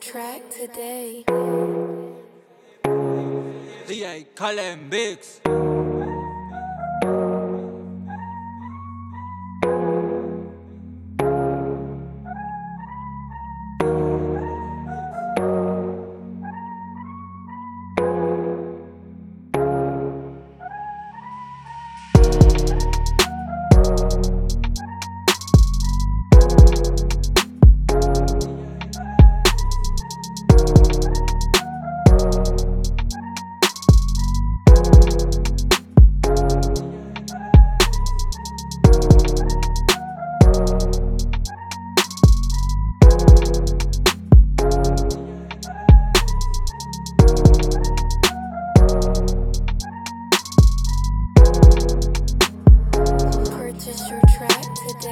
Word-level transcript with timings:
track 0.00 0.42
today. 0.50 1.24
DJ 3.86 4.26
Cullen 4.34 4.88
Biggs. 4.88 5.40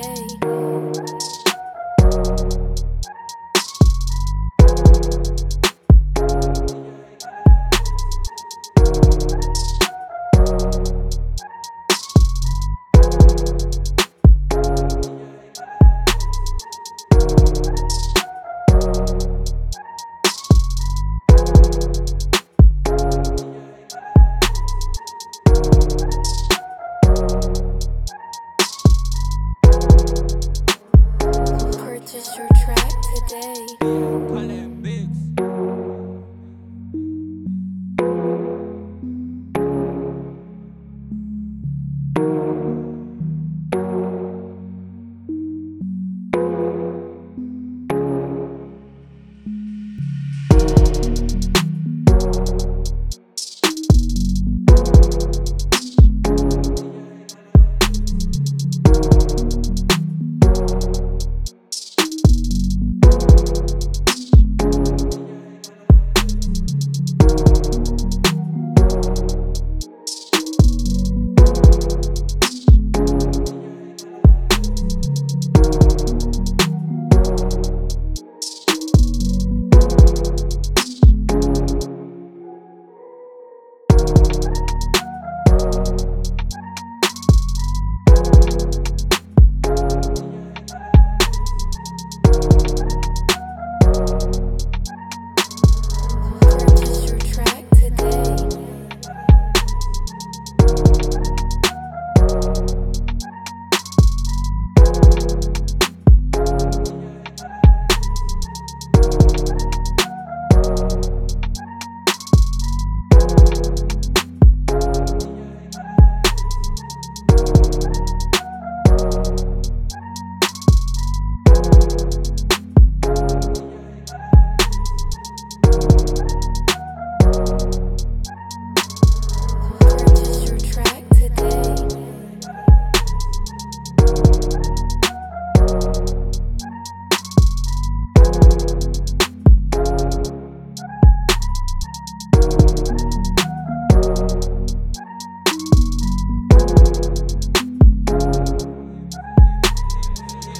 Track 0.03 0.76
track 33.43 33.66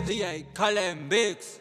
DJ 0.07 0.45
Cullen 0.55 1.09
Biggs. 1.09 1.59